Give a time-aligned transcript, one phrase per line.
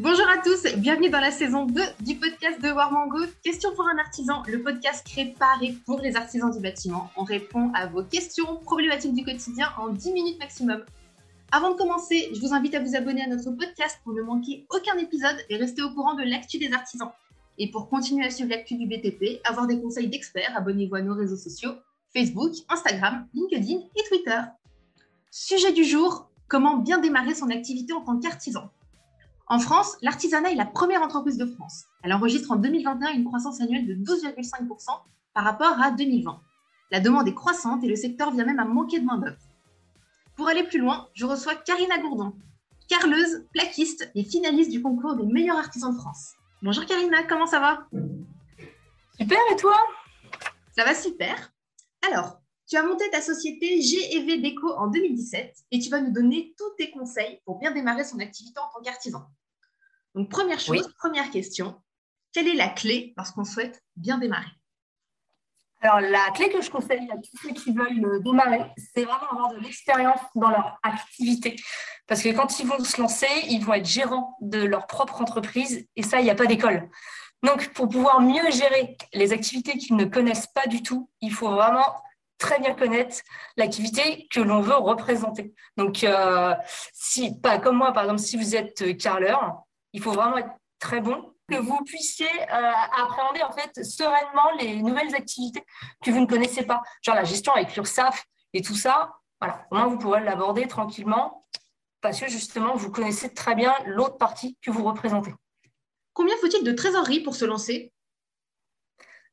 [0.00, 3.18] Bonjour à tous, bienvenue dans la saison 2 du podcast de Warmango.
[3.42, 5.34] Question pour un artisan, le podcast créé
[5.84, 7.10] pour les artisans du bâtiment.
[7.16, 10.84] On répond à vos questions, problématiques du quotidien en 10 minutes maximum.
[11.50, 14.68] Avant de commencer, je vous invite à vous abonner à notre podcast pour ne manquer
[14.70, 17.10] aucun épisode et rester au courant de l'actu des artisans.
[17.58, 21.14] Et pour continuer à suivre l'actu du BTP, avoir des conseils d'experts, abonnez-vous à nos
[21.14, 21.72] réseaux sociaux
[22.14, 24.40] Facebook, Instagram, LinkedIn et Twitter.
[25.32, 28.70] Sujet du jour, comment bien démarrer son activité en tant qu'artisan?
[29.50, 31.84] En France, l'artisanat est la première entreprise de France.
[32.02, 34.66] Elle enregistre en 2021 une croissance annuelle de 12,5%
[35.34, 36.40] par rapport à 2020.
[36.90, 39.38] La demande est croissante et le secteur vient même à manquer de main-d'œuvre.
[40.36, 42.34] Pour aller plus loin, je reçois Karina Gourdon,
[42.88, 46.34] carleuse, plaquiste et finaliste du concours des meilleurs artisans de France.
[46.62, 47.86] Bonjour Karina, comment ça va?
[49.18, 49.76] Super, et toi?
[50.76, 51.52] Ça va super.
[52.10, 56.54] Alors, tu as monté ta société GEV Déco en 2017 et tu vas nous donner
[56.58, 59.24] tous tes conseils pour bien démarrer son activité en tant qu'artisan.
[60.14, 61.80] Donc, première chose, première question,
[62.32, 64.50] quelle est la clé lorsqu'on souhaite bien démarrer?
[65.80, 69.30] Alors, la clé que je conseille à tous ceux qui veulent euh, démarrer, c'est vraiment
[69.30, 71.56] avoir de l'expérience dans leur activité.
[72.06, 75.86] Parce que quand ils vont se lancer, ils vont être gérants de leur propre entreprise
[75.94, 76.90] et ça, il n'y a pas d'école.
[77.44, 81.50] Donc, pour pouvoir mieux gérer les activités qu'ils ne connaissent pas du tout, il faut
[81.50, 81.94] vraiment
[82.38, 83.16] très bien connaître
[83.56, 85.54] l'activité que l'on veut représenter.
[85.76, 86.54] Donc, euh,
[86.92, 91.00] si, pas comme moi, par exemple, si vous êtes carleur, il faut vraiment être très
[91.00, 92.72] bon que vous puissiez euh,
[93.02, 95.64] appréhender en fait sereinement les nouvelles activités
[96.04, 99.14] que vous ne connaissez pas, genre la gestion avec l'URSSAF et tout ça.
[99.40, 101.46] Voilà, au moins vous pourrez l'aborder tranquillement
[102.00, 105.32] parce que justement vous connaissez très bien l'autre partie que vous représentez.
[106.12, 107.92] Combien faut-il de trésorerie pour se lancer?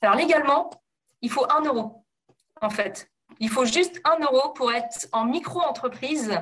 [0.00, 0.70] Alors légalement,
[1.20, 2.03] il faut un euro
[2.60, 3.10] en fait.
[3.40, 6.38] Il faut juste un euro pour être en micro-entreprise.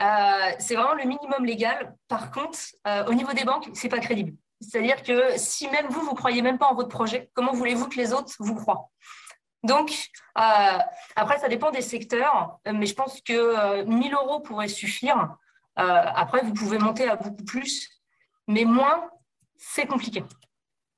[0.00, 1.94] Euh, c'est vraiment le minimum légal.
[2.08, 4.34] Par contre, euh, au niveau des banques, c'est pas crédible.
[4.60, 7.96] C'est-à-dire que si même vous, vous croyez même pas en votre projet, comment voulez-vous que
[7.96, 8.90] les autres vous croient?
[9.62, 9.90] Donc,
[10.38, 10.78] euh,
[11.16, 15.36] après, ça dépend des secteurs, mais je pense que 1000 euros pourrait suffire.
[15.76, 17.88] après, vous pouvez monter à beaucoup plus,
[18.46, 19.08] mais moins,
[19.56, 20.24] c'est compliqué.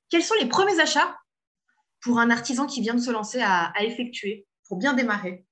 [0.09, 1.15] Quels sont les premiers achats
[2.01, 5.45] pour un artisan qui vient de se lancer à effectuer pour bien démarrer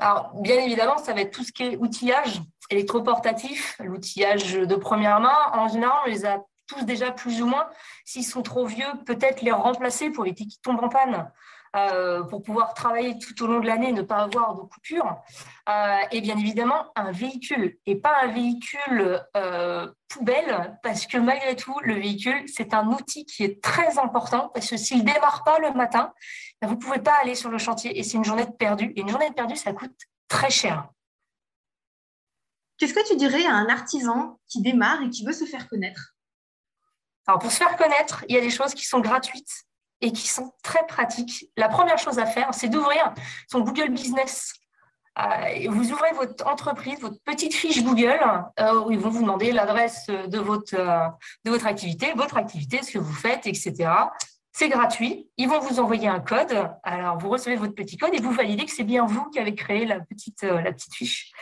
[0.00, 5.20] alors, bien évidemment, ça va être tout ce qui est outillage électroportatif, l'outillage de première
[5.20, 5.36] main.
[5.52, 7.68] En général, on les a tous déjà plus ou moins.
[8.06, 11.30] S'ils sont trop vieux, peut-être les remplacer pour éviter qu'ils tombent en panne.
[11.76, 15.16] Euh, pour pouvoir travailler tout au long de l'année, ne pas avoir de coupures.
[15.68, 21.54] Euh, et bien évidemment, un véhicule, et pas un véhicule euh, poubelle, parce que malgré
[21.54, 25.44] tout, le véhicule, c'est un outil qui est très important, parce que s'il ne démarre
[25.44, 26.12] pas le matin,
[26.60, 28.92] ben, vous ne pouvez pas aller sur le chantier, et c'est une journée de perdue.
[28.96, 30.88] Et une journée de perdue, ça coûte très cher.
[32.78, 36.16] Qu'est-ce que tu dirais à un artisan qui démarre et qui veut se faire connaître?
[37.28, 39.66] Alors, pour se faire connaître, il y a des choses qui sont gratuites
[40.00, 41.48] et qui sont très pratiques.
[41.56, 43.12] La première chose à faire, c'est d'ouvrir
[43.50, 44.54] son Google Business.
[45.18, 48.20] Euh, vous ouvrez votre entreprise, votre petite fiche Google,
[48.58, 51.08] euh, où ils vont vous demander l'adresse de votre, euh,
[51.44, 53.90] de votre activité, votre activité, ce que vous faites, etc.
[54.52, 55.28] C'est gratuit.
[55.36, 56.70] Ils vont vous envoyer un code.
[56.82, 59.54] Alors, vous recevez votre petit code et vous validez que c'est bien vous qui avez
[59.54, 61.32] créé la petite, la petite fiche.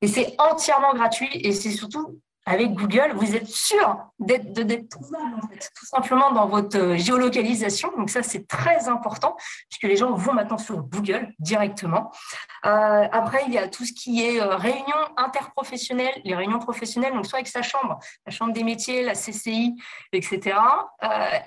[0.00, 5.40] Et c'est entièrement gratuit et c'est surtout avec Google, vous êtes sûr d'être trouvable,
[5.76, 7.92] tout simplement dans votre euh, géolocalisation.
[7.94, 9.36] Donc ça, c'est très important,
[9.68, 12.10] puisque les gens vont maintenant sur Google directement.
[12.64, 17.12] Euh, après, il y a tout ce qui est euh, réunions interprofessionnelles, les réunions professionnelles,
[17.12, 19.76] donc soit avec sa chambre, la chambre des métiers, la CCI,
[20.14, 20.56] etc.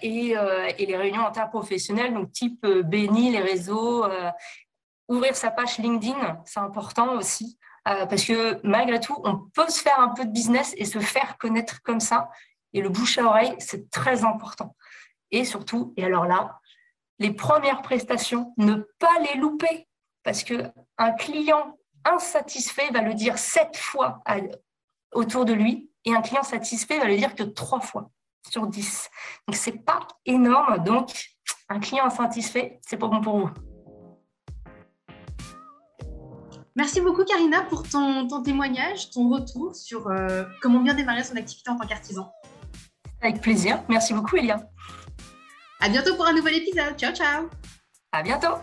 [0.04, 0.36] et,
[0.78, 4.06] et, les réunions interprofessionnelles, donc type BNI, les réseaux,
[5.08, 7.58] ouvrir sa page LinkedIn, c'est important aussi.
[7.88, 11.00] Euh, parce que malgré tout, on peut se faire un peu de business et se
[11.00, 12.30] faire connaître comme ça.
[12.74, 14.76] Et le bouche à oreille, c'est très important.
[15.32, 16.60] Et surtout, et alors là,
[17.20, 19.88] les premières prestations, ne pas les louper,
[20.24, 24.24] parce qu'un client insatisfait va le dire sept fois
[25.14, 28.10] autour de lui, et un client satisfait va le dire que trois fois
[28.50, 29.10] sur dix.
[29.48, 30.84] Donc, ce n'est pas énorme.
[30.84, 31.12] Donc,
[31.70, 33.71] un client insatisfait, c'est pas bon pour vous.
[36.82, 41.70] Merci beaucoup Karina pour ton, témoignage, ton retour sur euh, comment bien démarrer son activité
[41.70, 42.32] en tant qu'artisan.
[43.22, 43.84] Avec plaisir.
[43.88, 44.68] Merci beaucoup Elia.
[45.80, 46.98] À bientôt pour un nouvel épisode.
[46.98, 47.50] Ciao ciao.
[48.12, 48.56] À bientôt.